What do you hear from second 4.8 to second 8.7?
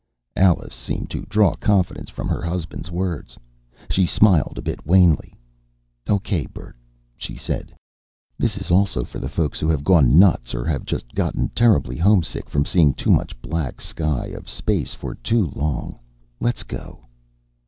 wanly. "Okay, Bert," she said. "This